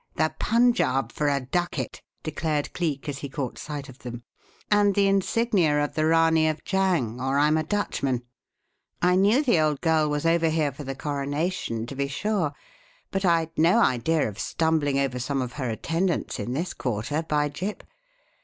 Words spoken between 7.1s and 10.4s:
or I'm a Dutchman. I knew the old girl was